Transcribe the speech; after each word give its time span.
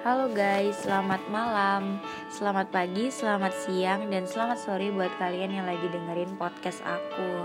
Halo 0.00 0.32
guys, 0.32 0.80
selamat 0.80 1.28
malam, 1.28 2.00
selamat 2.32 2.72
pagi, 2.72 3.12
selamat 3.12 3.52
siang, 3.52 4.08
dan 4.08 4.24
selamat 4.24 4.56
sore 4.56 4.88
buat 4.88 5.12
kalian 5.20 5.60
yang 5.60 5.68
lagi 5.68 5.92
dengerin 5.92 6.40
podcast 6.40 6.80
aku. 6.88 7.44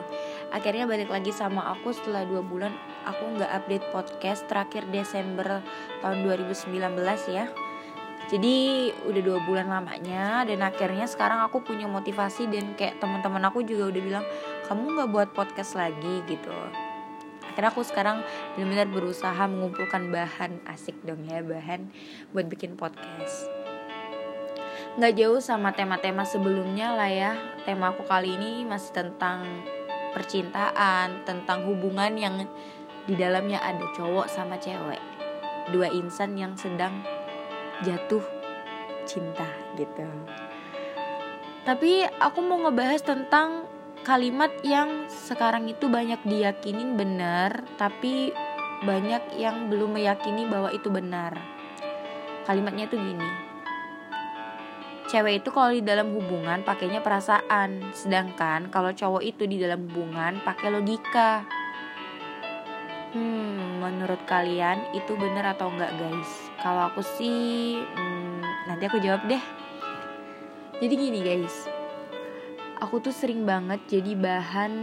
Akhirnya 0.55 0.87
balik 0.87 1.11
lagi 1.11 1.35
sama 1.35 1.75
aku 1.75 1.91
setelah 1.91 2.23
dua 2.23 2.39
bulan 2.39 2.71
aku 3.03 3.35
nggak 3.35 3.51
update 3.59 3.85
podcast 3.91 4.47
terakhir 4.47 4.87
Desember 4.87 5.59
tahun 5.99 6.23
2019 6.23 6.95
ya. 7.27 7.51
Jadi 8.31 8.55
udah 9.03 9.19
dua 9.27 9.39
bulan 9.43 9.67
lamanya 9.67 10.47
dan 10.47 10.63
akhirnya 10.63 11.11
sekarang 11.11 11.43
aku 11.43 11.59
punya 11.59 11.91
motivasi 11.91 12.47
dan 12.47 12.71
kayak 12.79 13.03
teman-teman 13.03 13.51
aku 13.51 13.67
juga 13.67 13.91
udah 13.91 13.99
bilang 13.99 14.25
kamu 14.71 14.95
nggak 14.95 15.09
buat 15.11 15.29
podcast 15.35 15.75
lagi 15.75 16.23
gitu 16.23 16.55
akhirnya 17.55 17.71
aku 17.71 17.87
sekarang 17.87 18.19
benar-benar 18.59 18.91
berusaha 18.91 19.47
mengumpulkan 19.47 20.11
bahan 20.11 20.59
asik 20.67 20.99
dong 21.07 21.23
ya 21.23 21.39
bahan 21.39 21.87
buat 22.35 22.51
bikin 22.51 22.75
podcast. 22.75 23.47
Nggak 24.99 25.15
jauh 25.15 25.39
sama 25.39 25.71
tema-tema 25.71 26.27
sebelumnya 26.27 26.91
lah 26.91 27.07
ya. 27.07 27.31
Tema 27.63 27.95
aku 27.95 28.03
kali 28.03 28.35
ini 28.35 28.67
masih 28.67 28.91
tentang 28.91 29.63
percintaan 30.11 31.23
tentang 31.23 31.63
hubungan 31.63 32.19
yang 32.19 32.43
di 33.07 33.15
dalamnya 33.15 33.63
ada 33.63 33.87
cowok 33.95 34.27
sama 34.27 34.59
cewek. 34.59 34.99
Dua 35.71 35.87
insan 35.95 36.35
yang 36.35 36.59
sedang 36.59 37.07
jatuh 37.87 38.23
cinta 39.07 39.47
gitu. 39.79 40.03
Tapi 41.63 42.03
aku 42.19 42.43
mau 42.43 42.67
ngebahas 42.67 42.99
tentang 42.99 43.71
kalimat 44.05 44.53
yang 44.61 45.09
sekarang 45.09 45.65
itu 45.65 45.89
banyak 45.89 46.21
diyakinin 46.29 46.93
benar, 46.93 47.65
tapi 47.81 48.29
banyak 48.85 49.41
yang 49.41 49.65
belum 49.73 49.97
meyakini 49.97 50.45
bahwa 50.45 50.69
itu 50.69 50.93
benar. 50.93 51.33
Kalimatnya 52.45 52.85
itu 52.85 53.01
gini. 53.01 53.29
Cewek 55.09 55.41
itu 55.41 55.49
kalau 55.49 55.73
di 55.73 55.81
dalam 55.81 56.13
hubungan 56.13 56.61
pakainya 56.61 57.01
perasaan, 57.01 57.93
sedangkan 57.97 58.69
kalau 58.69 58.93
cowok 58.93 59.25
itu 59.25 59.49
di 59.49 59.57
dalam 59.57 59.89
hubungan 59.89 60.37
pakai 60.45 60.69
logika. 60.69 61.41
Hmm, 63.17 63.81
menurut 63.81 64.21
kalian 64.29 64.93
itu 64.93 65.17
benar 65.17 65.57
atau 65.57 65.73
enggak 65.73 65.93
guys? 65.97 66.29
Kalau 66.61 66.93
aku 66.93 67.01
sih, 67.01 67.81
hmm, 67.81 68.69
nanti 68.69 68.85
aku 68.85 69.01
jawab 69.01 69.25
deh. 69.25 69.41
Jadi 70.77 70.93
gini 70.93 71.19
guys, 71.23 71.69
aku 72.79 72.99
tuh 72.99 73.13
sering 73.15 73.47
banget 73.47 73.79
jadi 73.87 74.15
bahan 74.15 74.73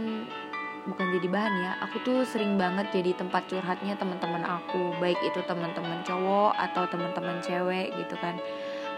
bukan 0.83 1.07
jadi 1.15 1.27
bahan 1.31 1.53
ya 1.63 1.71
aku 1.79 2.03
tuh 2.03 2.17
sering 2.27 2.59
banget 2.59 2.91
jadi 2.91 3.15
tempat 3.15 3.47
curhatnya 3.47 3.95
teman-teman 3.95 4.43
aku 4.43 4.91
baik 4.99 5.15
itu 5.23 5.39
teman-teman 5.47 6.03
cowok 6.03 6.57
atau 6.59 6.83
teman-teman 6.89 7.39
cewek 7.39 7.93
gitu 7.95 8.15
kan. 8.19 8.35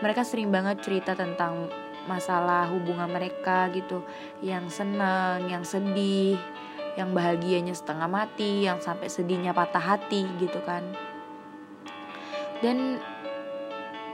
Mereka 0.04 0.28
sering 0.28 0.52
banget 0.52 0.84
cerita 0.84 1.16
tentang 1.16 1.72
masalah 2.06 2.70
hubungan 2.70 3.10
mereka 3.10 3.70
gitu 3.74 4.06
yang 4.44 4.70
seneng 4.70 5.50
yang 5.50 5.66
sedih 5.66 6.38
yang 6.96 7.12
bahagianya 7.12 7.76
setengah 7.76 8.08
mati 8.08 8.64
yang 8.64 8.80
sampai 8.80 9.12
sedihnya 9.12 9.52
patah 9.52 9.84
hati 9.84 10.24
gitu 10.40 10.64
kan. 10.64 10.84
Dan 12.64 13.04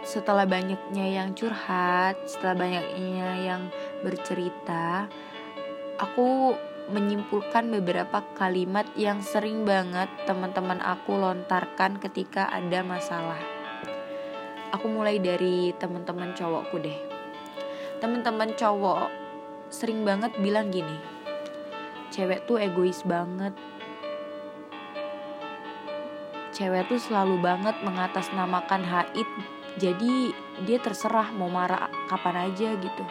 setelah 0.02 0.50
banyaknya 0.50 1.22
yang 1.22 1.38
curhat, 1.38 2.18
setelah 2.26 2.58
banyaknya 2.58 3.30
yang 3.46 3.62
bercerita, 4.02 5.08
aku 5.98 6.58
menyimpulkan 6.92 7.72
beberapa 7.72 8.26
kalimat 8.36 8.84
yang 9.00 9.24
sering 9.24 9.64
banget 9.64 10.12
teman-teman 10.28 10.82
aku 10.84 11.16
lontarkan 11.16 12.02
ketika 12.02 12.50
ada 12.52 12.84
masalah. 12.84 13.40
Aku 14.76 14.92
mulai 14.92 15.22
dari 15.22 15.72
teman-teman 15.78 16.36
cowokku 16.36 16.78
deh. 16.82 17.00
Teman-teman 18.04 18.58
cowok 18.58 19.08
sering 19.72 20.04
banget 20.04 20.36
bilang 20.42 20.74
gini. 20.74 20.98
Cewek 22.12 22.44
tuh 22.44 22.60
egois 22.60 23.06
banget. 23.08 23.56
Cewek 26.52 26.92
tuh 26.92 27.00
selalu 27.00 27.40
banget 27.40 27.80
mengatasnamakan 27.80 28.84
haid 28.84 29.30
jadi 29.80 30.36
dia 30.68 30.80
terserah 30.84 31.32
mau 31.32 31.48
marah 31.48 31.88
kapan 32.12 32.52
aja 32.52 32.76
gitu 32.76 33.04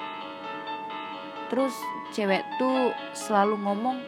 terus 1.50 1.74
cewek 2.14 2.46
tuh 2.56 2.94
selalu 3.12 3.58
ngomong 3.58 3.98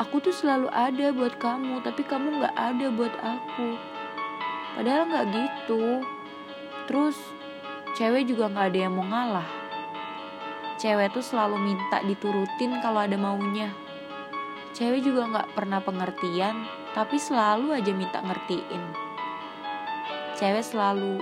aku 0.00 0.16
tuh 0.24 0.32
selalu 0.32 0.72
ada 0.72 1.12
buat 1.12 1.36
kamu 1.36 1.84
tapi 1.84 2.00
kamu 2.08 2.40
nggak 2.40 2.56
ada 2.56 2.86
buat 2.88 3.14
aku. 3.20 3.68
Padahal 4.80 5.04
nggak 5.12 5.26
gitu. 5.28 6.00
Terus 6.88 7.20
cewek 8.00 8.24
juga 8.24 8.48
nggak 8.48 8.66
ada 8.72 8.78
yang 8.88 8.96
mau 8.96 9.04
ngalah. 9.04 9.48
Cewek 10.80 11.12
tuh 11.12 11.20
selalu 11.20 11.60
minta 11.60 12.00
diturutin 12.00 12.80
kalau 12.80 13.04
ada 13.04 13.20
maunya. 13.20 13.68
Cewek 14.72 15.04
juga 15.04 15.28
nggak 15.28 15.52
pernah 15.52 15.84
pengertian 15.84 16.64
tapi 16.96 17.20
selalu 17.20 17.76
aja 17.76 17.92
minta 17.92 18.24
ngertiin. 18.24 18.82
Cewek 20.40 20.64
selalu 20.64 21.20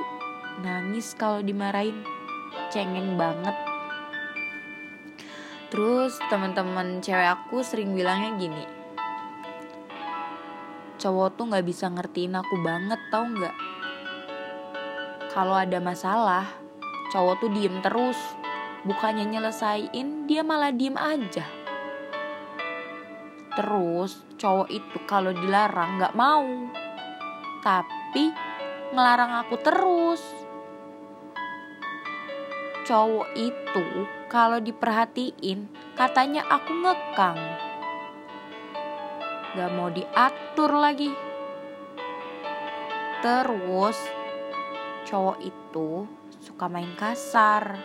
nangis 0.63 1.19
kalau 1.19 1.43
dimarahin. 1.43 2.07
Cengeng 2.71 3.19
banget 3.19 3.68
terus 5.69 6.17
teman-teman 6.33 7.05
cewek 7.05 7.29
aku 7.39 7.61
sering 7.61 7.93
bilangnya 7.93 8.33
gini 8.41 8.79
cowok 10.99 11.39
tuh 11.39 11.47
nggak 11.49 11.67
bisa 11.67 11.87
ngertiin 11.87 12.35
aku 12.35 12.59
banget 12.59 12.99
tau 13.09 13.25
nggak? 13.25 13.57
Kalau 15.31 15.55
ada 15.55 15.79
masalah 15.79 16.45
cowok 17.15 17.35
tuh 17.39 17.51
diem 17.55 17.79
terus. 17.81 18.19
Bukannya 18.83 19.27
nyelesain 19.27 20.27
dia 20.27 20.43
malah 20.43 20.75
diem 20.75 20.99
aja. 20.99 21.47
Terus 23.55 24.23
cowok 24.39 24.69
itu 24.71 24.99
kalau 25.07 25.31
dilarang 25.31 26.03
nggak 26.03 26.15
mau. 26.19 26.47
Tapi 27.63 28.35
ngelarang 28.95 29.47
aku 29.47 29.55
terus 29.63 30.23
cowok 32.89 33.29
itu 33.37 34.09
kalau 34.33 34.57
diperhatiin 34.65 35.69
katanya 35.93 36.41
aku 36.49 36.73
ngekang. 36.73 37.37
Gak 39.53 39.71
mau 39.77 39.93
diatur 39.93 40.73
lagi. 40.73 41.13
Terus 43.21 43.99
cowok 45.05 45.39
itu 45.45 46.09
suka 46.41 46.65
main 46.73 46.89
kasar. 46.97 47.77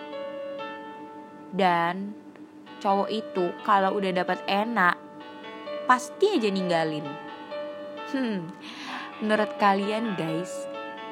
Dan 1.51 2.15
cowok 2.79 3.09
itu 3.11 3.51
kalau 3.67 3.99
udah 3.99 4.23
dapat 4.23 4.39
enak 4.47 4.95
pasti 5.83 6.39
aja 6.39 6.47
ninggalin. 6.47 7.03
Hmm, 8.15 8.47
menurut 9.19 9.51
kalian 9.59 10.15
guys, 10.15 10.63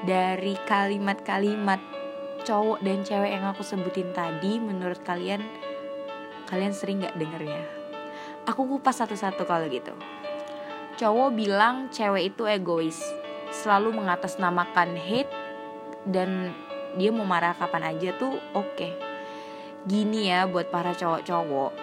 dari 0.07 0.55
kalimat-kalimat 0.63 2.00
cowok 2.43 2.81
dan 2.81 3.05
cewek 3.05 3.31
yang 3.31 3.45
aku 3.47 3.61
sebutin 3.61 4.11
tadi 4.11 4.57
menurut 4.57 5.01
kalian 5.05 5.41
kalian 6.49 6.73
sering 6.75 7.05
gak 7.05 7.15
dengernya? 7.15 7.63
Aku 8.49 8.65
kupas 8.65 8.99
satu-satu 8.99 9.45
kalau 9.45 9.69
gitu. 9.69 9.93
Cowok 10.99 11.29
bilang 11.33 11.87
cewek 11.93 12.33
itu 12.33 12.43
egois 12.49 12.99
selalu 13.51 13.95
mengatasnamakan 13.95 14.95
hate 14.95 15.31
dan 16.07 16.55
dia 16.95 17.11
mau 17.13 17.23
marah 17.27 17.55
kapan 17.55 17.95
aja 17.95 18.15
tuh 18.17 18.35
oke. 18.55 18.75
Okay. 18.75 18.93
gini 19.81 20.29
ya 20.29 20.45
buat 20.45 20.69
para 20.69 20.93
cowok-cowok. 20.93 21.73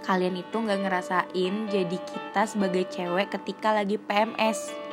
Kalian 0.00 0.40
itu 0.40 0.56
nggak 0.56 0.80
ngerasain 0.80 1.54
jadi 1.68 1.98
kita 2.00 2.48
sebagai 2.48 2.88
cewek 2.88 3.28
ketika 3.28 3.76
lagi 3.76 4.00
PMS 4.00 4.87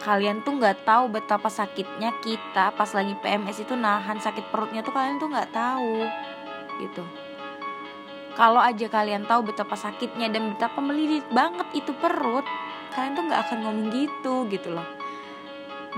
kalian 0.00 0.40
tuh 0.40 0.56
nggak 0.56 0.88
tahu 0.88 1.12
betapa 1.12 1.52
sakitnya 1.52 2.16
kita 2.24 2.72
pas 2.72 2.88
lagi 2.96 3.12
PMS 3.20 3.68
itu 3.68 3.76
nahan 3.76 4.16
sakit 4.16 4.48
perutnya 4.48 4.80
tuh 4.80 4.96
kalian 4.96 5.20
tuh 5.20 5.28
nggak 5.28 5.52
tahu 5.52 6.08
gitu. 6.80 7.04
Kalau 8.32 8.56
aja 8.56 8.88
kalian 8.88 9.28
tahu 9.28 9.52
betapa 9.52 9.76
sakitnya 9.76 10.32
dan 10.32 10.56
betapa 10.56 10.80
melilit 10.80 11.28
banget 11.28 11.68
itu 11.76 11.92
perut 12.00 12.48
kalian 12.96 13.12
tuh 13.12 13.24
nggak 13.28 13.40
akan 13.44 13.58
ngomong 13.60 13.88
gitu 13.92 14.48
gitu 14.48 14.72
loh. 14.72 14.88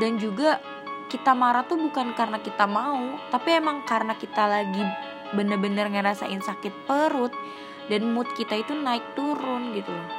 Dan 0.02 0.18
juga 0.18 0.58
kita 1.06 1.38
marah 1.38 1.62
tuh 1.62 1.78
bukan 1.78 2.10
karena 2.18 2.42
kita 2.42 2.66
mau 2.66 3.14
tapi 3.30 3.54
emang 3.54 3.86
karena 3.86 4.18
kita 4.18 4.50
lagi 4.50 4.82
bener-bener 5.30 5.86
ngerasain 5.86 6.42
sakit 6.42 6.90
perut 6.90 7.30
dan 7.86 8.10
mood 8.10 8.26
kita 8.34 8.58
itu 8.58 8.74
naik 8.74 9.14
turun 9.14 9.70
gitu 9.78 9.94
loh. 9.94 10.10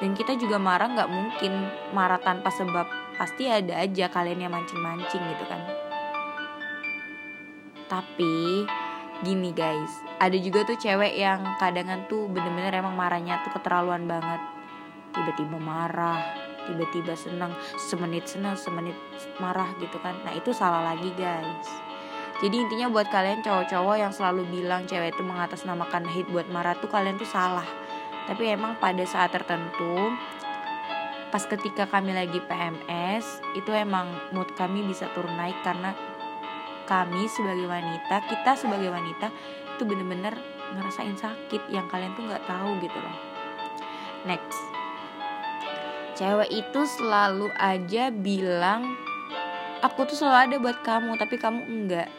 Dan 0.00 0.16
kita 0.16 0.32
juga 0.40 0.56
marah 0.56 0.88
nggak 0.88 1.10
mungkin 1.12 1.52
marah 1.92 2.16
tanpa 2.16 2.48
sebab 2.48 3.09
pasti 3.20 3.44
ada 3.44 3.84
aja 3.84 4.08
kalian 4.08 4.48
yang 4.48 4.52
mancing-mancing 4.56 5.20
gitu 5.20 5.44
kan. 5.44 5.60
Tapi 7.84 8.64
gini 9.20 9.52
guys 9.52 9.92
ada 10.16 10.32
juga 10.40 10.64
tuh 10.64 10.80
cewek 10.80 11.20
yang 11.20 11.44
kadangan 11.60 12.08
tuh 12.08 12.24
bener-bener 12.32 12.72
emang 12.72 12.96
marahnya 12.96 13.44
tuh 13.44 13.52
keterlaluan 13.52 14.08
banget. 14.08 14.40
Tiba-tiba 15.12 15.60
marah 15.60 16.48
tiba-tiba 16.64 17.12
senang 17.12 17.52
semenit 17.76 18.24
senang 18.24 18.56
semenit 18.56 18.96
marah 19.36 19.68
gitu 19.76 20.00
kan. 20.00 20.16
Nah 20.24 20.32
itu 20.32 20.56
salah 20.56 20.96
lagi 20.96 21.12
guys. 21.12 21.68
Jadi 22.40 22.56
intinya 22.56 22.88
buat 22.88 23.04
kalian 23.12 23.44
cowok-cowok 23.44 23.96
yang 24.00 24.12
selalu 24.16 24.48
bilang 24.48 24.88
cewek 24.88 25.12
itu 25.12 25.20
mengatasnamakan 25.20 26.08
hate 26.08 26.32
buat 26.32 26.48
marah 26.48 26.72
tuh 26.80 26.88
kalian 26.88 27.20
tuh 27.20 27.28
salah. 27.28 27.68
Tapi 28.24 28.56
emang 28.56 28.80
pada 28.80 29.04
saat 29.04 29.28
tertentu 29.28 30.08
pas 31.30 31.46
ketika 31.46 31.86
kami 31.86 32.10
lagi 32.10 32.42
PMS 32.42 33.38
itu 33.54 33.70
emang 33.70 34.10
mood 34.34 34.50
kami 34.58 34.82
bisa 34.82 35.06
turun 35.14 35.30
naik 35.38 35.54
karena 35.62 35.94
kami 36.90 37.30
sebagai 37.30 37.70
wanita 37.70 38.26
kita 38.26 38.58
sebagai 38.58 38.90
wanita 38.90 39.30
itu 39.78 39.82
bener-bener 39.86 40.34
ngerasain 40.74 41.14
sakit 41.14 41.70
yang 41.70 41.86
kalian 41.86 42.10
tuh 42.18 42.26
nggak 42.26 42.46
tahu 42.50 42.82
gitu 42.82 42.98
loh. 42.98 43.16
Next. 44.26 44.58
Cewek 46.18 46.50
itu 46.52 46.80
selalu 46.84 47.48
aja 47.56 48.12
bilang 48.12 48.98
aku 49.80 50.04
tuh 50.04 50.18
selalu 50.18 50.36
ada 50.36 50.56
buat 50.58 50.78
kamu 50.82 51.14
tapi 51.14 51.38
kamu 51.38 51.60
enggak. 51.62 52.10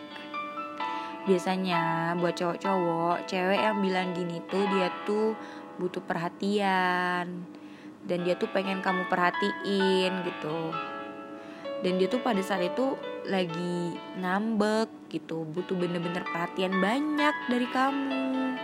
Biasanya 1.28 2.16
buat 2.18 2.34
cowok-cowok 2.34 3.30
cewek 3.30 3.60
yang 3.60 3.78
bilang 3.84 4.16
gini 4.16 4.42
tuh 4.50 4.64
dia 4.72 4.90
tuh 5.06 5.38
butuh 5.78 6.02
perhatian 6.02 7.61
dan 8.06 8.26
dia 8.26 8.34
tuh 8.38 8.50
pengen 8.50 8.82
kamu 8.82 9.06
perhatiin 9.08 10.12
gitu. 10.26 10.74
Dan 11.82 11.98
dia 11.98 12.06
tuh 12.06 12.22
pada 12.22 12.42
saat 12.46 12.62
itu 12.62 12.94
lagi 13.26 13.98
ngambek 14.22 15.10
gitu. 15.10 15.46
Butuh 15.50 15.74
bener-bener 15.74 16.22
perhatian 16.26 16.78
banyak 16.78 17.36
dari 17.50 17.68
kamu. 17.70 18.58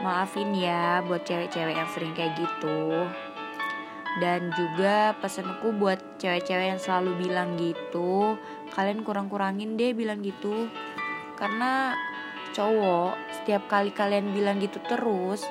Maafin 0.00 0.52
ya 0.56 1.00
buat 1.04 1.24
cewek-cewek 1.24 1.76
yang 1.76 1.88
sering 1.92 2.12
kayak 2.16 2.36
gitu. 2.36 3.08
Dan 4.16 4.48
juga 4.56 5.12
pesanku 5.20 5.76
buat 5.76 6.00
cewek-cewek 6.16 6.72
yang 6.72 6.80
selalu 6.80 7.28
bilang 7.28 7.60
gitu 7.60 8.40
kalian 8.72 9.04
kurang-kurangin 9.04 9.76
deh 9.76 9.92
bilang 9.92 10.24
gitu. 10.24 10.72
Karena 11.36 11.92
cowok 12.56 13.20
setiap 13.28 13.68
kali 13.68 13.92
kalian 13.92 14.32
bilang 14.32 14.56
gitu 14.56 14.80
terus 14.88 15.44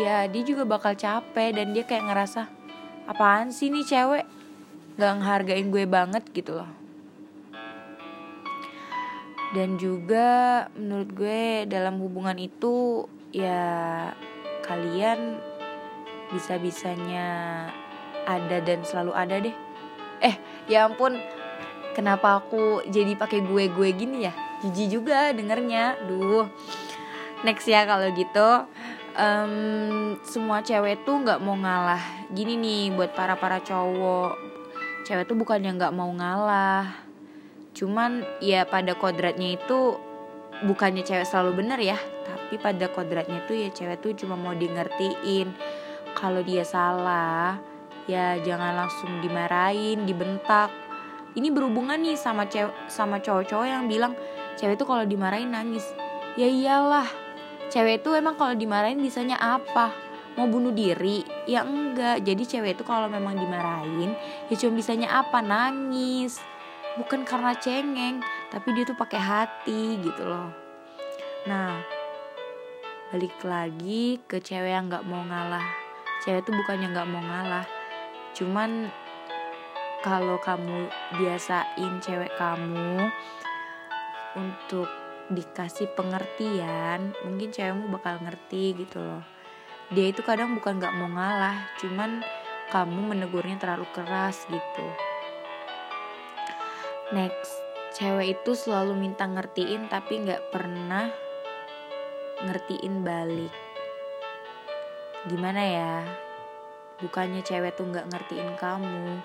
ya 0.00 0.24
dia 0.28 0.42
juga 0.42 0.64
bakal 0.64 0.96
capek 0.96 1.52
dan 1.52 1.76
dia 1.76 1.84
kayak 1.84 2.08
ngerasa 2.08 2.48
apaan 3.04 3.52
sih 3.52 3.68
nih 3.68 3.84
cewek? 3.84 4.24
Gak 4.96 5.12
ngehargain 5.20 5.68
gue 5.72 5.84
banget 5.88 6.24
gitu 6.32 6.56
loh. 6.56 6.70
Dan 9.52 9.76
juga 9.76 10.64
menurut 10.80 11.10
gue 11.12 11.68
dalam 11.68 12.00
hubungan 12.00 12.36
itu 12.40 13.04
ya 13.36 14.08
kalian 14.64 15.36
bisa-bisanya 16.32 17.28
ada 18.24 18.56
dan 18.64 18.80
selalu 18.80 19.12
ada 19.12 19.36
deh. 19.44 19.56
Eh 20.24 20.36
ya 20.72 20.88
ampun 20.88 21.20
kenapa 21.92 22.40
aku 22.40 22.80
jadi 22.88 23.12
pakai 23.12 23.44
gue 23.44 23.68
gue 23.68 23.88
gini 23.92 24.24
ya? 24.24 24.32
Jijik 24.64 24.88
juga 24.88 25.36
dengernya. 25.36 26.00
Duh. 26.08 26.48
Next 27.42 27.66
ya 27.66 27.84
kalau 27.84 28.08
gitu 28.14 28.48
um, 29.16 30.16
semua 30.24 30.64
cewek 30.64 31.04
tuh 31.04 31.20
nggak 31.20 31.40
mau 31.42 31.56
ngalah. 31.56 32.00
Gini 32.32 32.56
nih 32.56 32.94
buat 32.94 33.12
para 33.12 33.36
para 33.36 33.60
cowok 33.60 34.52
cewek 35.02 35.26
tuh 35.26 35.36
bukan 35.36 35.60
yang 35.62 35.76
nggak 35.76 35.94
mau 35.94 36.10
ngalah. 36.12 36.88
Cuman 37.72 38.24
ya 38.40 38.68
pada 38.68 38.94
kodratnya 38.96 39.56
itu 39.56 39.96
bukannya 40.64 41.02
cewek 41.02 41.26
selalu 41.26 41.64
bener 41.64 41.78
ya. 41.80 41.98
Tapi 42.24 42.60
pada 42.60 42.88
kodratnya 42.92 43.44
tuh 43.48 43.56
ya 43.56 43.68
cewek 43.72 44.00
tuh 44.00 44.12
cuma 44.16 44.36
mau 44.38 44.52
di 44.52 44.68
ngertiin 44.68 45.48
kalau 46.12 46.44
dia 46.44 46.62
salah 46.62 47.56
ya 48.04 48.36
jangan 48.40 48.76
langsung 48.86 49.20
dimarahin 49.20 50.04
dibentak. 50.04 50.70
Ini 51.32 51.48
berhubungan 51.48 51.96
nih 51.96 52.16
sama 52.20 52.44
cewek 52.44 52.92
sama 52.92 53.16
cowok-cowok 53.24 53.66
yang 53.66 53.88
bilang 53.88 54.12
cewek 54.60 54.76
tuh 54.76 54.84
kalau 54.84 55.04
dimarahin 55.08 55.48
nangis. 55.48 55.84
Ya 56.36 56.48
iyalah 56.48 57.21
cewek 57.72 58.04
itu 58.04 58.12
emang 58.12 58.36
kalau 58.36 58.52
dimarahin 58.52 59.00
bisanya 59.00 59.40
apa? 59.40 59.88
Mau 60.36 60.44
bunuh 60.44 60.76
diri? 60.76 61.24
Ya 61.48 61.64
enggak. 61.64 62.20
Jadi 62.20 62.44
cewek 62.44 62.76
itu 62.76 62.84
kalau 62.84 63.08
memang 63.08 63.32
dimarahin 63.32 64.12
ya 64.52 64.54
cuma 64.60 64.76
bisanya 64.76 65.08
apa? 65.24 65.40
Nangis. 65.40 66.36
Bukan 67.00 67.24
karena 67.24 67.56
cengeng 67.56 68.20
tapi 68.52 68.76
dia 68.76 68.84
tuh 68.84 68.96
pakai 68.96 69.16
hati 69.16 69.96
gitu 70.04 70.28
loh. 70.28 70.52
Nah 71.48 71.80
balik 73.08 73.40
lagi 73.44 74.20
ke 74.28 74.44
cewek 74.44 74.76
yang 74.76 74.92
nggak 74.92 75.08
mau 75.08 75.24
ngalah. 75.24 75.64
Cewek 76.20 76.44
tuh 76.44 76.52
bukannya 76.52 76.92
nggak 76.92 77.08
mau 77.08 77.24
ngalah. 77.24 77.64
Cuman 78.36 78.92
kalau 80.04 80.36
kamu 80.44 80.92
biasain 81.16 81.92
cewek 82.04 82.32
kamu 82.36 83.08
untuk 84.36 85.01
dikasih 85.30 85.92
pengertian 85.94 87.14
mungkin 87.22 87.54
cewekmu 87.54 87.92
bakal 87.94 88.18
ngerti 88.24 88.74
gitu 88.74 88.98
loh. 88.98 89.22
Dia 89.92 90.10
itu 90.10 90.24
kadang 90.24 90.56
bukan 90.56 90.80
gak 90.82 90.96
mau 90.96 91.06
ngalah 91.06 91.68
cuman 91.78 92.24
kamu 92.72 93.14
menegurnya 93.14 93.60
terlalu 93.60 93.86
keras 93.92 94.42
gitu. 94.48 94.86
Next 97.12 97.52
cewek 97.94 98.40
itu 98.40 98.56
selalu 98.56 98.96
minta 98.96 99.28
ngertiin 99.28 99.86
tapi 99.92 100.24
gak 100.24 100.50
pernah 100.50 101.12
ngertiin 102.42 103.04
balik. 103.04 103.54
Gimana 105.28 105.62
ya? 105.62 105.94
Bukannya 106.98 107.44
cewek 107.44 107.78
tuh 107.78 107.86
gak 107.92 108.10
ngertiin 108.10 108.58
kamu 108.58 109.22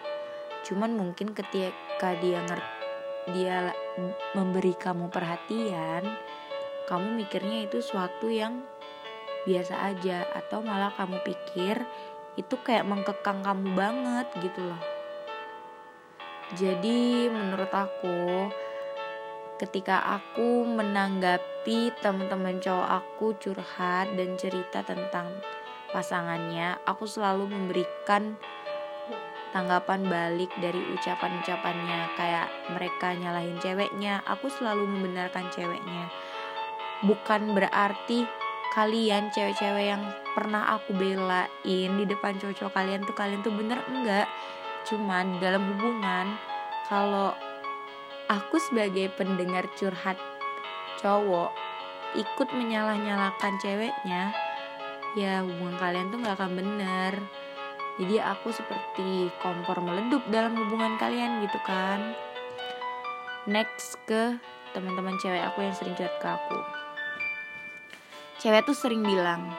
cuman 0.67 0.99
mungkin 0.99 1.31
ketika 1.31 2.11
dia 2.19 2.44
ngerti 2.44 2.76
dia 3.35 3.75
memberi 4.31 4.71
kamu 4.77 5.12
perhatian, 5.12 6.07
kamu 6.88 7.19
mikirnya 7.19 7.68
itu 7.68 7.83
suatu 7.83 8.31
yang 8.31 8.63
biasa 9.47 9.95
aja 9.95 10.27
atau 10.35 10.59
malah 10.59 10.91
kamu 10.95 11.24
pikir 11.24 11.79
itu 12.38 12.56
kayak 12.62 12.85
mengkekang 12.85 13.41
kamu 13.44 13.74
banget 13.74 14.27
gitu 14.44 14.62
loh. 14.68 14.83
Jadi 16.56 17.27
menurut 17.27 17.71
aku 17.74 18.47
ketika 19.57 20.21
aku 20.21 20.63
menanggapi 20.63 21.91
teman-teman 22.00 22.62
cowok 22.62 22.89
aku 23.03 23.35
curhat 23.41 24.07
dan 24.13 24.38
cerita 24.38 24.85
tentang 24.85 25.27
pasangannya, 25.91 26.77
aku 26.85 27.09
selalu 27.09 27.50
memberikan 27.51 28.38
tanggapan 29.55 30.03
balik 30.07 30.51
dari 30.59 30.79
ucapan-ucapannya 30.95 32.18
kayak 32.19 32.47
mereka 32.75 33.16
nyalahin 33.16 33.57
ceweknya 33.59 34.21
aku 34.27 34.51
selalu 34.51 34.87
membenarkan 34.87 35.47
ceweknya. 35.54 36.11
Bukan 37.06 37.54
berarti 37.54 38.25
kalian 38.75 39.33
cewek-cewek 39.33 39.85
yang 39.95 40.04
pernah 40.35 40.77
aku 40.77 40.94
belain 40.94 41.92
di 41.97 42.06
depan 42.06 42.37
cowok-cowok 42.37 42.73
kalian 42.73 43.01
tuh 43.07 43.16
kalian 43.16 43.42
tuh 43.42 43.54
bener 43.56 43.80
enggak. 43.89 44.27
Cuman 44.85 45.39
dalam 45.39 45.63
hubungan 45.75 46.37
kalau 46.87 47.35
aku 48.27 48.59
sebagai 48.59 49.11
pendengar 49.16 49.68
curhat 49.80 50.19
cowok 50.99 51.51
ikut 52.16 52.49
menyalah-nyalakan 52.56 53.59
ceweknya 53.59 54.31
ya 55.16 55.42
hubungan 55.42 55.77
kalian 55.80 56.07
tuh 56.13 56.19
nggak 56.21 56.37
akan 56.37 56.54
bener 56.56 57.13
jadi 57.97 58.21
aku 58.30 58.54
seperti 58.54 59.33
kompor 59.42 59.81
meledup 59.81 60.21
dalam 60.30 60.54
hubungan 60.54 61.01
kalian 61.01 61.42
gitu 61.42 61.57
kan. 61.66 62.13
Next 63.49 63.97
ke 64.06 64.37
teman-teman 64.77 65.18
cewek 65.18 65.42
aku 65.42 65.66
yang 65.66 65.73
sering 65.73 65.97
curhat 65.97 66.13
ke 66.21 66.27
aku. 66.30 66.59
Cewek 68.37 68.69
tuh 68.69 68.77
sering 68.77 69.01
bilang 69.01 69.49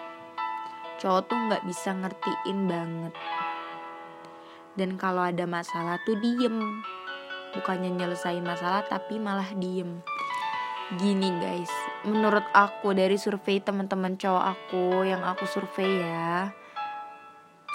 cowok 1.02 1.26
tuh 1.26 1.34
nggak 1.34 1.66
bisa 1.66 1.90
ngertiin 1.98 2.58
banget. 2.70 3.14
Dan 4.78 4.94
kalau 4.94 5.26
ada 5.26 5.42
masalah 5.42 5.98
tuh 6.06 6.14
diem. 6.22 6.62
Bukannya 7.58 7.90
nyelesain 7.90 8.44
masalah 8.46 8.86
tapi 8.86 9.18
malah 9.18 9.50
diem. 9.58 9.98
Gini 10.94 11.34
guys. 11.42 11.74
Menurut 12.06 12.46
aku 12.54 12.94
dari 12.94 13.18
survei 13.18 13.58
teman-teman 13.58 14.14
cowok 14.14 14.44
aku 14.46 15.02
yang 15.10 15.26
aku 15.26 15.42
survei 15.42 16.06
ya 16.06 16.54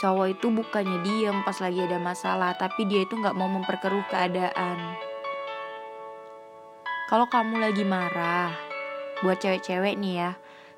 cowok 0.03 0.35
itu 0.35 0.51
bukannya 0.51 0.99
diem 0.99 1.47
pas 1.47 1.55
lagi 1.63 1.79
ada 1.79 1.95
masalah, 1.95 2.51
tapi 2.59 2.83
dia 2.83 3.07
itu 3.07 3.15
nggak 3.15 3.39
mau 3.39 3.47
memperkeruh 3.47 4.03
keadaan. 4.11 4.99
Kalau 7.07 7.31
kamu 7.31 7.63
lagi 7.63 7.87
marah, 7.87 8.51
buat 9.23 9.39
cewek-cewek 9.39 9.95
nih 9.95 10.27
ya, 10.27 10.31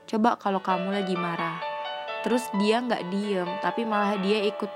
coba 0.05 0.37
kalau 0.37 0.61
kamu 0.61 1.01
lagi 1.01 1.17
marah, 1.17 1.57
terus 2.21 2.45
dia 2.61 2.77
nggak 2.85 3.09
diem, 3.09 3.49
tapi 3.65 3.81
malah 3.81 4.13
dia 4.21 4.45
ikut 4.45 4.69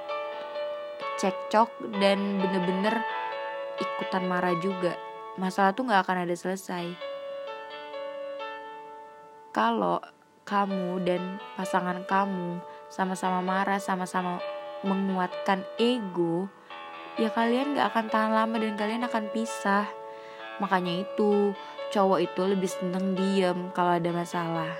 cekcok 1.21 1.69
dan 2.01 2.41
bener-bener 2.41 3.05
ikutan 3.77 4.25
marah 4.25 4.57
juga. 4.57 4.97
Masalah 5.37 5.77
tuh 5.77 5.85
nggak 5.85 6.09
akan 6.09 6.25
ada 6.25 6.33
selesai. 6.33 6.89
Kalau 9.53 10.01
kamu 10.41 11.05
dan 11.05 11.37
pasangan 11.53 12.01
kamu 12.09 12.57
sama-sama 12.89 13.46
marah, 13.46 13.77
sama-sama 13.77 14.41
menguatkan 14.81 15.62
ego 15.77 16.50
ya 17.19 17.27
kalian 17.36 17.75
gak 17.75 17.91
akan 17.91 18.05
tahan 18.08 18.31
lama 18.31 18.55
dan 18.55 18.79
kalian 18.79 19.03
akan 19.03 19.27
pisah. 19.36 19.86
Makanya 20.63 21.03
itu 21.03 21.51
cowok 21.91 22.19
itu 22.24 22.41
lebih 22.48 22.72
seneng 22.72 23.15
diem 23.15 23.72
kalau 23.75 24.00
ada 24.00 24.12
masalah. 24.15 24.72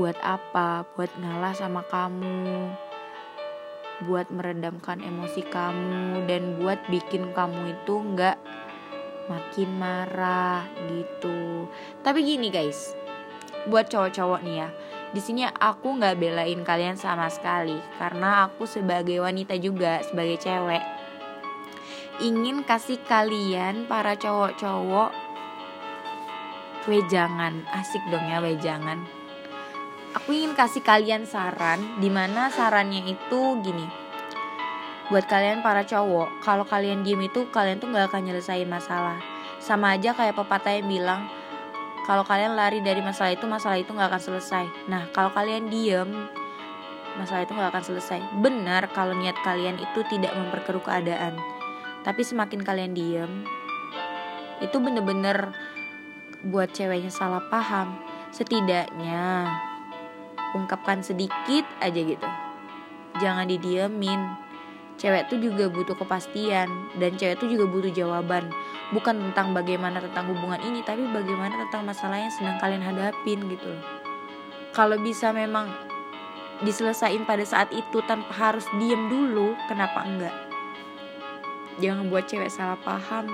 Buat 0.00 0.16
apa? 0.24 0.88
Buat 0.96 1.12
ngalah 1.20 1.52
sama 1.52 1.84
kamu. 1.84 2.72
Buat 4.08 4.30
meredamkan 4.32 5.04
emosi 5.04 5.42
kamu 5.44 6.24
dan 6.30 6.56
buat 6.56 6.80
bikin 6.88 7.34
kamu 7.34 7.76
itu 7.76 7.94
nggak 7.98 8.38
makin 9.28 9.70
marah 9.76 10.64
gitu. 10.88 11.68
Tapi 12.00 12.24
gini 12.24 12.48
guys. 12.48 12.96
Buat 13.68 13.92
cowok-cowok 13.92 14.40
nih 14.46 14.56
ya 14.64 14.68
di 15.08 15.20
sini 15.24 15.40
aku 15.48 15.96
nggak 15.96 16.20
belain 16.20 16.60
kalian 16.60 17.00
sama 17.00 17.32
sekali 17.32 17.80
karena 17.96 18.44
aku 18.44 18.68
sebagai 18.68 19.24
wanita 19.24 19.56
juga 19.56 20.04
sebagai 20.04 20.36
cewek. 20.36 20.84
Ingin 22.20 22.66
kasih 22.66 23.00
kalian 23.08 23.88
para 23.88 24.18
cowok-cowok 24.18 25.10
wejangan. 26.90 27.64
Asik 27.72 28.02
dong 28.12 28.26
ya 28.26 28.42
wejangan. 28.44 29.04
Aku 30.16 30.32
ingin 30.36 30.52
kasih 30.52 30.84
kalian 30.84 31.24
saran 31.24 32.00
di 32.00 32.12
mana 32.12 32.52
sarannya 32.52 33.08
itu 33.08 33.40
gini. 33.64 33.86
Buat 35.08 35.24
kalian 35.24 35.64
para 35.64 35.88
cowok 35.88 36.44
kalau 36.44 36.68
kalian 36.68 37.00
diem 37.00 37.24
itu 37.24 37.48
kalian 37.48 37.80
tuh 37.80 37.88
nggak 37.88 38.12
akan 38.12 38.28
nyelesain 38.28 38.68
masalah. 38.68 39.16
Sama 39.56 39.96
aja 39.96 40.12
kayak 40.12 40.36
pepatah 40.36 40.76
yang 40.76 40.88
bilang 40.88 41.22
kalau 42.08 42.24
kalian 42.24 42.56
lari 42.56 42.80
dari 42.80 43.04
masalah 43.04 43.36
itu 43.36 43.44
masalah 43.44 43.76
itu 43.76 43.92
nggak 43.92 44.08
akan 44.08 44.22
selesai. 44.32 44.64
Nah 44.88 45.12
kalau 45.12 45.28
kalian 45.28 45.68
diem 45.68 46.08
masalah 47.20 47.44
itu 47.44 47.52
nggak 47.52 47.68
akan 47.68 47.84
selesai. 47.84 48.20
Benar 48.40 48.88
kalau 48.96 49.12
niat 49.12 49.36
kalian 49.44 49.76
itu 49.76 50.00
tidak 50.08 50.32
memperkeruh 50.32 50.80
keadaan. 50.80 51.36
Tapi 52.08 52.24
semakin 52.24 52.64
kalian 52.64 52.96
diem 52.96 53.44
itu 54.64 54.80
bener-bener 54.80 55.52
buat 56.48 56.72
ceweknya 56.72 57.12
salah 57.12 57.44
paham. 57.52 58.00
Setidaknya 58.32 59.52
ungkapkan 60.56 61.04
sedikit 61.04 61.68
aja 61.84 62.00
gitu. 62.00 62.28
Jangan 63.20 63.52
didiemin 63.52 64.47
cewek 64.98 65.30
tuh 65.30 65.38
juga 65.38 65.70
butuh 65.70 65.94
kepastian 65.94 66.68
dan 66.98 67.14
cewek 67.14 67.38
tuh 67.38 67.48
juga 67.48 67.64
butuh 67.70 67.94
jawaban. 67.94 68.50
Bukan 68.90 69.30
tentang 69.30 69.56
bagaimana 69.56 70.02
tentang 70.02 70.28
hubungan 70.34 70.60
ini 70.60 70.82
tapi 70.82 71.06
bagaimana 71.08 71.56
tentang 71.66 71.86
masalah 71.86 72.18
yang 72.18 72.32
sedang 72.34 72.58
kalian 72.58 72.82
hadapin 72.82 73.40
gitu 73.48 73.72
kalau 74.78 74.94
bisa 75.00 75.34
memang 75.34 75.66
diselesain 76.62 77.26
pada 77.26 77.42
saat 77.42 77.66
itu 77.74 77.98
tanpa 78.06 78.30
harus 78.30 78.62
diem 78.78 79.10
dulu 79.10 79.58
kenapa 79.66 80.06
enggak? 80.06 80.36
Jangan 81.82 82.06
buat 82.06 82.30
cewek 82.30 82.46
salah 82.46 82.78
paham. 82.82 83.26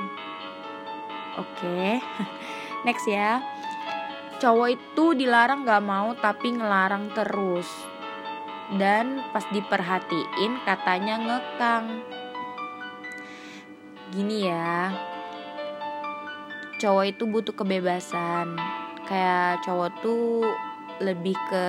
Oke 1.36 1.60
okay. 1.60 1.92
next 2.88 3.04
ya. 3.04 3.44
Cowok 4.40 4.68
itu 4.72 5.04
dilarang 5.20 5.68
gak 5.68 5.84
mau 5.84 6.16
tapi 6.16 6.52
ngelarang 6.56 7.12
terus 7.12 7.68
dan 8.80 9.20
pas 9.30 9.44
diperhatiin 9.52 10.52
katanya 10.64 11.14
ngekang. 11.20 12.00
Gini 14.14 14.46
ya 14.48 14.94
cowok 16.84 17.04
itu 17.08 17.24
butuh 17.24 17.54
kebebasan. 17.56 18.60
Kayak 19.04 19.64
cowok 19.64 19.90
tuh 20.00 20.48
lebih 21.00 21.36
ke 21.48 21.66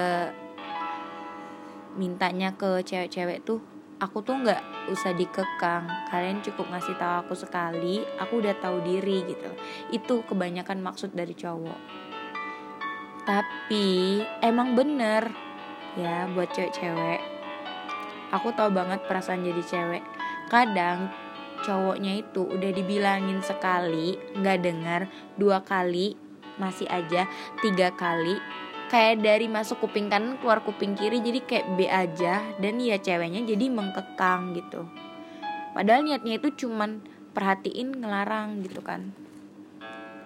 mintanya 1.95 2.51
ke 2.55 2.83
cewek-cewek 2.83 3.47
tuh 3.47 3.63
aku 3.99 4.19
tuh 4.23 4.35
nggak 4.43 4.91
usah 4.91 5.15
dikekang. 5.15 5.87
Kalian 6.11 6.43
cukup 6.43 6.67
ngasih 6.71 6.99
tahu 6.99 7.13
aku 7.27 7.33
sekali 7.35 8.03
aku 8.19 8.43
udah 8.43 8.55
tahu 8.59 8.83
diri 8.83 9.23
gitu. 9.23 9.51
Itu 9.91 10.27
kebanyakan 10.27 10.83
maksud 10.83 11.15
dari 11.15 11.31
cowok. 11.31 11.79
Tapi 13.25 14.21
emang 14.43 14.77
bener 14.77 15.44
ya 15.95 16.27
buat 16.31 16.51
cewek-cewek. 16.51 17.21
Aku 18.35 18.51
tahu 18.51 18.71
banget 18.75 19.03
perasaan 19.07 19.47
jadi 19.47 19.63
cewek. 19.63 20.03
Kadang 20.51 21.11
cowoknya 21.63 22.21
itu 22.21 22.45
udah 22.45 22.71
dibilangin 22.75 23.39
sekali 23.41 24.19
nggak 24.37 24.59
dengar 24.61 25.01
dua 25.39 25.63
kali 25.63 26.13
masih 26.59 26.87
aja 26.91 27.27
tiga 27.63 27.95
kali. 27.95 28.39
Kayak 28.85 29.25
dari 29.25 29.49
masuk 29.49 29.81
kuping 29.81 30.13
kanan 30.13 30.37
keluar 30.37 30.61
kuping 30.61 30.93
kiri 30.93 31.17
jadi 31.19 31.41
kayak 31.41 31.67
B 31.73 31.89
aja. 31.89 32.45
Dan 32.61 32.77
ya 32.77 33.01
ceweknya 33.01 33.41
jadi 33.43 33.65
mengkekang 33.71 34.53
gitu. 34.53 34.85
Padahal 35.73 36.05
niatnya 36.05 36.37
itu 36.37 36.65
cuman 36.65 37.01
perhatiin 37.35 37.99
ngelarang 37.99 38.63
gitu 38.63 38.79
kan. 38.85 39.11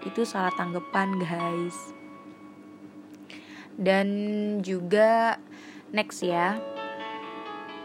Itu 0.05 0.27
salah 0.27 0.53
tanggapan 0.53 1.17
guys. 1.23 1.95
Dan 3.79 4.07
juga 4.59 5.39
next 5.91 6.22
ya. 6.22 6.58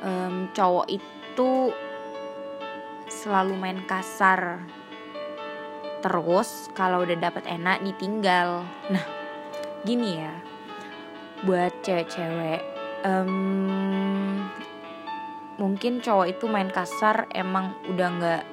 Um, 0.04 0.52
cowok 0.52 0.86
itu 0.92 1.72
selalu 3.08 3.56
main 3.56 3.80
kasar 3.88 4.64
terus 6.04 6.68
kalau 6.76 7.08
udah 7.08 7.16
dapat 7.16 7.48
enak 7.48 7.80
ditinggal. 7.80 8.68
Nah 8.92 9.04
gini 9.88 10.20
ya. 10.20 10.32
Buat 11.44 11.84
cewek-cewek 11.84 12.60
um, 13.04 14.48
mungkin 15.60 16.00
cowok 16.00 16.26
itu 16.36 16.44
main 16.48 16.68
kasar 16.72 17.28
emang 17.32 17.76
udah 17.88 18.08
nggak 18.20 18.44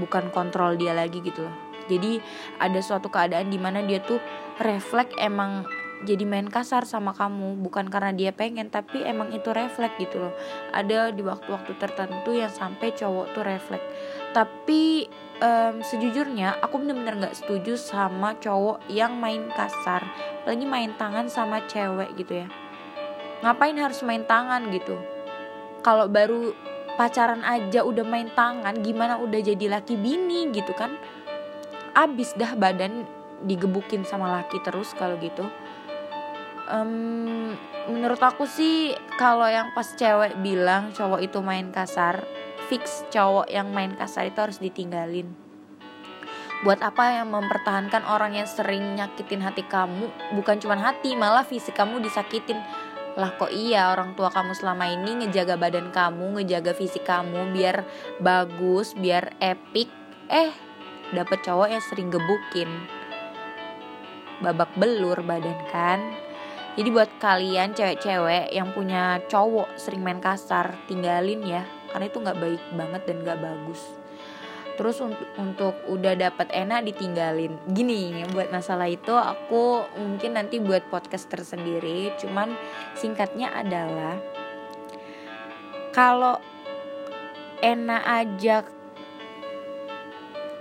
bukan 0.00 0.32
kontrol 0.32 0.76
dia 0.76 0.96
lagi 0.96 1.20
gitu 1.20 1.44
loh. 1.44 1.56
Jadi 1.84 2.16
ada 2.56 2.80
suatu 2.80 3.12
keadaan 3.12 3.52
di 3.52 3.60
mana 3.60 3.84
dia 3.84 4.00
tuh 4.00 4.16
refleks 4.60 5.12
emang 5.20 5.68
jadi 6.04 6.22
main 6.28 6.46
kasar 6.46 6.84
sama 6.84 7.16
kamu. 7.16 7.58
Bukan 7.64 7.88
karena 7.88 8.12
dia 8.12 8.30
pengen 8.30 8.68
tapi 8.68 9.00
emang 9.02 9.32
itu 9.32 9.50
refleks 9.50 9.96
gitu 9.96 10.28
loh. 10.28 10.34
Ada 10.70 11.10
di 11.10 11.24
waktu-waktu 11.24 11.74
tertentu 11.80 12.36
yang 12.36 12.52
sampai 12.52 12.92
cowok 12.92 13.32
tuh 13.32 13.42
refleks. 13.42 13.88
Tapi 14.36 15.08
um, 15.40 15.80
sejujurnya 15.80 16.60
aku 16.60 16.78
bener-bener 16.78 17.26
nggak 17.26 17.36
setuju 17.40 17.80
sama 17.80 18.36
cowok 18.38 18.84
yang 18.92 19.16
main 19.16 19.48
kasar. 19.56 20.04
Lagi 20.44 20.68
main 20.68 20.92
tangan 20.94 21.26
sama 21.26 21.64
cewek 21.64 22.14
gitu 22.20 22.44
ya. 22.44 22.48
Ngapain 23.40 23.76
harus 23.80 24.04
main 24.04 24.22
tangan 24.28 24.68
gitu? 24.70 25.00
Kalau 25.84 26.08
baru 26.08 26.52
pacaran 26.94 27.42
aja 27.42 27.82
udah 27.82 28.06
main 28.06 28.30
tangan 28.32 28.78
gimana 28.80 29.18
udah 29.18 29.40
jadi 29.42 29.80
laki 29.80 29.96
bini 29.96 30.52
gitu 30.52 30.70
kan? 30.76 30.94
Abis 31.94 32.34
dah 32.34 32.56
badan 32.56 33.06
digebukin 33.44 34.02
sama 34.08 34.40
laki 34.40 34.58
terus 34.64 34.96
kalau 34.96 35.20
gitu 35.20 35.44
um, 36.70 37.52
menurut 37.90 38.20
aku 38.20 38.48
sih 38.48 38.96
kalau 39.20 39.48
yang 39.48 39.72
pas 39.76 39.86
cewek 39.94 40.38
bilang 40.40 40.92
cowok 40.96 41.20
itu 41.20 41.38
main 41.44 41.68
kasar 41.74 42.24
fix 42.66 43.04
cowok 43.12 43.48
yang 43.52 43.70
main 43.70 43.92
kasar 43.92 44.28
itu 44.28 44.38
harus 44.40 44.58
ditinggalin. 44.60 45.28
Buat 46.64 46.80
apa 46.80 47.20
yang 47.20 47.28
mempertahankan 47.28 48.08
orang 48.08 48.40
yang 48.40 48.48
sering 48.48 48.96
nyakitin 48.96 49.44
hati 49.44 49.68
kamu? 49.68 50.08
Bukan 50.32 50.64
cuma 50.64 50.80
hati 50.80 51.12
malah 51.12 51.44
fisik 51.44 51.76
kamu 51.76 52.00
disakitin. 52.00 52.56
Lah 53.20 53.36
kok 53.36 53.52
iya 53.52 53.92
orang 53.92 54.16
tua 54.16 54.32
kamu 54.32 54.56
selama 54.56 54.88
ini 54.88 55.22
ngejaga 55.22 55.60
badan 55.60 55.92
kamu 55.92 56.40
ngejaga 56.40 56.72
fisik 56.72 57.04
kamu 57.04 57.52
biar 57.52 57.84
bagus 58.16 58.96
biar 58.96 59.36
epic? 59.44 59.92
Eh 60.32 60.56
dapet 61.12 61.44
cowok 61.44 61.68
yang 61.68 61.84
sering 61.84 62.08
gebukin. 62.08 62.70
Babak 64.40 64.72
belur 64.80 65.20
badan 65.20 65.60
kan 65.68 66.00
jadi 66.74 66.88
buat 66.90 67.10
kalian 67.22 67.70
cewek-cewek 67.70 68.50
yang 68.50 68.74
punya 68.74 69.22
cowok 69.30 69.78
sering 69.78 70.02
main 70.02 70.18
kasar, 70.18 70.74
tinggalin 70.90 71.46
ya, 71.46 71.62
karena 71.94 72.10
itu 72.10 72.18
nggak 72.18 72.40
baik 72.42 72.62
banget 72.74 73.02
dan 73.06 73.16
nggak 73.22 73.38
bagus. 73.38 73.82
Terus 74.74 74.98
untuk 74.98 75.30
untuk 75.38 75.74
udah 75.86 76.18
dapat 76.18 76.50
enak 76.50 76.82
ditinggalin. 76.90 77.54
Gini, 77.70 78.26
buat 78.34 78.50
masalah 78.50 78.90
itu 78.90 79.14
aku 79.14 79.86
mungkin 80.02 80.34
nanti 80.34 80.58
buat 80.58 80.90
podcast 80.90 81.30
tersendiri. 81.30 82.10
Cuman 82.18 82.58
singkatnya 82.98 83.54
adalah 83.54 84.18
kalau 85.94 86.42
enak 87.62 88.02
aja 88.02 88.66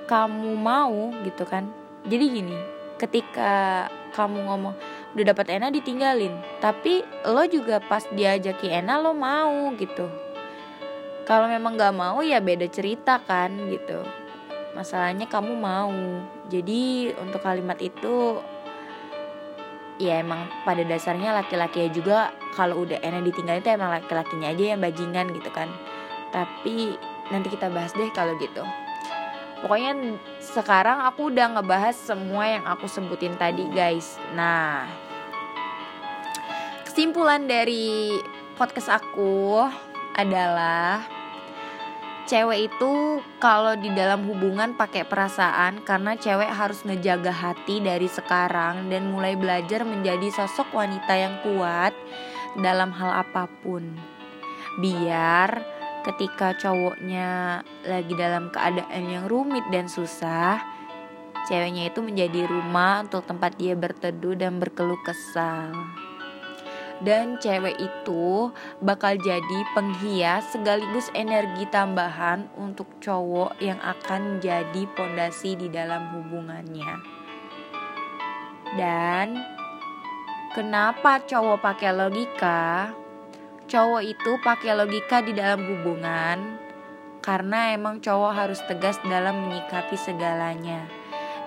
kamu 0.06 0.62
mau 0.62 1.10
gitu 1.26 1.50
kan. 1.50 1.74
Jadi 2.06 2.26
gini, 2.30 2.58
ketika 3.02 3.90
kamu 4.14 4.46
ngomong 4.46 4.78
udah 5.14 5.26
dapat 5.34 5.58
enak 5.58 5.78
ditinggalin. 5.78 6.34
Tapi 6.58 7.06
lo 7.30 7.46
juga 7.46 7.78
pas 7.82 8.04
diajaki 8.10 8.70
enak 8.70 8.98
lo 9.02 9.14
mau 9.14 9.70
gitu. 9.78 10.10
Kalau 11.24 11.48
memang 11.48 11.80
gak 11.80 11.96
mau 11.96 12.20
ya 12.20 12.44
beda 12.44 12.68
cerita 12.68 13.22
kan 13.24 13.54
gitu. 13.72 14.04
Masalahnya 14.76 15.30
kamu 15.30 15.54
mau. 15.56 15.94
Jadi 16.50 17.14
untuk 17.22 17.40
kalimat 17.40 17.80
itu 17.80 18.42
ya 20.02 20.20
emang 20.20 20.50
pada 20.66 20.82
dasarnya 20.82 21.32
laki-laki 21.32 21.88
juga 21.94 22.34
kalau 22.58 22.82
udah 22.84 22.98
enak 23.00 23.24
ditinggal 23.30 23.62
itu 23.62 23.70
emang 23.70 23.94
laki-lakinya 23.94 24.50
aja 24.50 24.76
yang 24.76 24.82
bajingan 24.82 25.30
gitu 25.32 25.50
kan. 25.54 25.70
Tapi 26.34 26.98
nanti 27.30 27.48
kita 27.54 27.70
bahas 27.70 27.94
deh 27.94 28.10
kalau 28.12 28.34
gitu. 28.42 28.66
Pokoknya 29.64 30.20
sekarang 30.44 31.08
aku 31.08 31.32
udah 31.32 31.56
ngebahas 31.56 31.96
semua 31.96 32.52
yang 32.52 32.68
aku 32.68 32.84
sebutin 32.90 33.40
tadi 33.40 33.64
guys. 33.72 34.20
Nah 34.36 35.03
kesimpulan 36.94 37.50
dari 37.50 38.22
podcast 38.54 39.02
aku 39.02 39.66
adalah 40.14 41.02
cewek 42.30 42.70
itu 42.70 43.18
kalau 43.42 43.74
di 43.74 43.90
dalam 43.98 44.30
hubungan 44.30 44.78
pakai 44.78 45.02
perasaan 45.02 45.82
karena 45.82 46.14
cewek 46.14 46.54
harus 46.54 46.86
ngejaga 46.86 47.34
hati 47.34 47.82
dari 47.82 48.06
sekarang 48.06 48.94
dan 48.94 49.10
mulai 49.10 49.34
belajar 49.34 49.82
menjadi 49.82 50.30
sosok 50.38 50.70
wanita 50.70 51.18
yang 51.18 51.34
kuat 51.42 51.98
dalam 52.62 52.94
hal 52.94 53.26
apa 53.26 53.50
pun. 53.66 53.98
Biar 54.78 55.66
ketika 56.06 56.54
cowoknya 56.62 57.66
lagi 57.90 58.14
dalam 58.14 58.54
keadaan 58.54 59.10
yang 59.10 59.26
rumit 59.26 59.66
dan 59.74 59.90
susah, 59.90 60.62
ceweknya 61.50 61.90
itu 61.90 62.06
menjadi 62.06 62.46
rumah 62.46 63.02
untuk 63.02 63.26
tempat 63.26 63.58
dia 63.58 63.74
berteduh 63.74 64.38
dan 64.38 64.62
berkeluh 64.62 65.02
kesal 65.02 65.74
dan 67.04 67.36
cewek 67.44 67.76
itu 67.76 68.50
bakal 68.80 69.20
jadi 69.20 69.60
penghias 69.76 70.56
sekaligus 70.56 71.12
energi 71.12 71.68
tambahan 71.68 72.48
untuk 72.56 72.88
cowok 73.04 73.60
yang 73.60 73.78
akan 73.84 74.40
jadi 74.40 74.88
pondasi 74.96 75.60
di 75.60 75.68
dalam 75.68 76.16
hubungannya. 76.16 77.04
Dan 78.80 79.36
kenapa 80.56 81.20
cowok 81.28 81.60
pakai 81.60 81.92
logika? 81.92 82.96
Cowok 83.68 84.04
itu 84.04 84.32
pakai 84.40 84.72
logika 84.72 85.20
di 85.20 85.36
dalam 85.36 85.60
hubungan 85.60 86.64
karena 87.24 87.76
emang 87.76 88.00
cowok 88.00 88.32
harus 88.32 88.60
tegas 88.68 89.00
dalam 89.08 89.48
menyikapi 89.48 89.96
segalanya. 90.00 90.88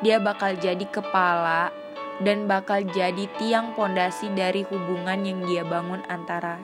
Dia 0.05 0.21
bakal 0.21 0.61
jadi 0.61 0.85
kepala 0.85 1.86
dan 2.25 2.49
bakal 2.49 2.81
jadi 2.85 3.29
tiang 3.37 3.77
pondasi 3.77 4.33
dari 4.33 4.65
hubungan 4.65 5.21
yang 5.25 5.41
dia 5.45 5.63
bangun 5.67 6.01
antara 6.09 6.57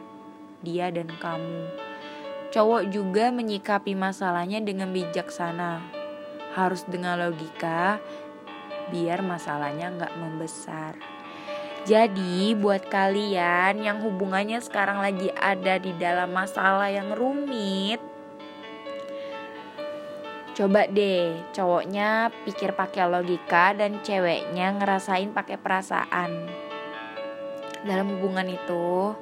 dia 0.63 0.89
dan 0.89 1.11
kamu. 1.19 1.69
Cowok 2.53 2.93
juga 2.93 3.33
menyikapi 3.33 3.97
masalahnya 3.97 4.61
dengan 4.63 4.93
bijaksana, 4.93 5.83
harus 6.55 6.85
dengan 6.85 7.19
logika, 7.19 7.99
biar 8.93 9.25
masalahnya 9.25 9.89
nggak 9.93 10.15
membesar. 10.21 10.95
Jadi 11.83 12.55
buat 12.55 12.87
kalian 12.87 13.83
yang 13.83 13.99
hubungannya 14.07 14.63
sekarang 14.63 15.03
lagi 15.03 15.35
ada 15.35 15.83
di 15.83 15.91
dalam 15.99 16.31
masalah 16.31 16.87
yang 16.93 17.11
rumit, 17.11 17.99
Coba 20.53 20.85
deh 20.85 21.41
cowoknya 21.57 22.29
pikir 22.45 22.77
pakai 22.77 23.09
logika 23.09 23.73
dan 23.73 24.05
ceweknya 24.05 24.77
ngerasain 24.77 25.33
pakai 25.33 25.57
perasaan. 25.57 26.45
Dalam 27.89 28.13
hubungan 28.13 28.45
itu, 28.53 29.17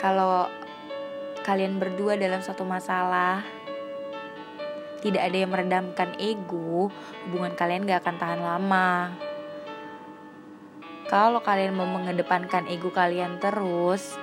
kalau 0.00 0.48
kalian 1.44 1.76
berdua 1.76 2.16
dalam 2.16 2.40
satu 2.40 2.64
masalah, 2.64 3.44
tidak 5.04 5.28
ada 5.28 5.36
yang 5.36 5.52
meredamkan 5.52 6.16
ego, 6.16 6.88
hubungan 7.28 7.52
kalian 7.52 7.84
gak 7.84 8.08
akan 8.08 8.16
tahan 8.16 8.40
lama. 8.40 9.12
Kalau 11.12 11.44
kalian 11.44 11.76
mau 11.76 11.84
mengedepankan 11.84 12.64
ego 12.72 12.88
kalian 12.96 13.36
terus, 13.44 14.16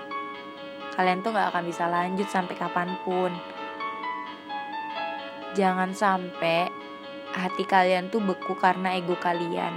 kalian 0.98 1.22
tuh 1.22 1.30
gak 1.38 1.54
akan 1.54 1.70
bisa 1.70 1.86
lanjut 1.86 2.26
sampai 2.26 2.58
kapan 2.58 2.98
pun 3.06 3.53
Jangan 5.54 5.94
sampai 5.94 6.66
hati 7.30 7.62
kalian 7.70 8.10
tuh 8.10 8.26
beku 8.26 8.58
karena 8.58 8.98
ego 8.98 9.14
kalian. 9.22 9.74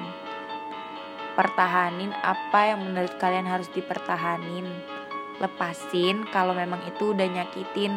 Pertahanin 1.36 2.16
apa 2.24 2.72
yang 2.72 2.80
menurut 2.80 3.12
kalian 3.20 3.44
harus 3.44 3.68
dipertahanin. 3.76 4.64
Lepasin 5.36 6.24
kalau 6.32 6.56
memang 6.56 6.80
itu 6.88 7.12
udah 7.12 7.28
nyakitin. 7.28 7.92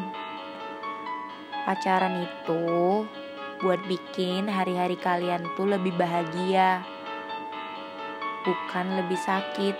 Pacaran 1.63 2.19
itu 2.19 3.07
buat 3.63 3.79
bikin 3.87 4.51
hari-hari 4.51 4.99
kalian 4.99 5.47
tuh 5.55 5.71
lebih 5.71 5.95
bahagia. 5.95 6.83
Bukan 8.43 8.99
lebih 8.99 9.19
sakit. 9.23 9.75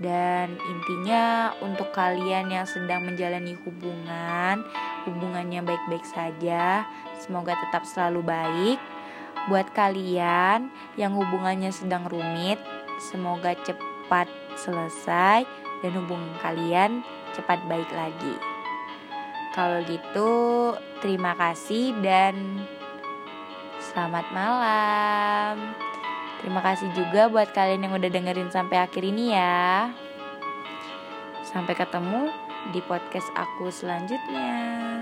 Dan 0.00 0.56
intinya 0.56 1.52
untuk 1.60 1.92
kalian 1.92 2.48
yang 2.48 2.64
sedang 2.64 3.04
menjalani 3.04 3.52
hubungan 3.68 4.64
hubungannya 5.06 5.60
baik-baik 5.64 6.04
saja. 6.04 6.84
Semoga 7.20 7.56
tetap 7.56 7.84
selalu 7.88 8.24
baik. 8.24 8.80
Buat 9.48 9.76
kalian 9.76 10.72
yang 10.96 11.12
hubungannya 11.12 11.68
sedang 11.68 12.08
rumit, 12.08 12.56
semoga 13.12 13.52
cepat 13.60 14.28
selesai 14.56 15.44
dan 15.84 15.92
hubungan 16.00 16.32
kalian 16.40 17.04
cepat 17.36 17.60
baik 17.68 17.90
lagi. 17.92 18.34
Kalau 19.52 19.84
gitu, 19.86 20.32
terima 21.04 21.36
kasih 21.36 21.94
dan 22.02 22.64
selamat 23.92 24.26
malam. 24.34 25.76
Terima 26.42 26.60
kasih 26.60 26.90
juga 26.92 27.30
buat 27.30 27.54
kalian 27.54 27.88
yang 27.88 27.94
udah 27.96 28.10
dengerin 28.10 28.50
sampai 28.50 28.82
akhir 28.82 29.00
ini 29.00 29.32
ya. 29.32 29.92
Sampai 31.46 31.78
ketemu 31.78 32.28
di 32.74 32.80
podcast 32.82 33.28
aku 33.36 33.70
selanjutnya. 33.70 34.93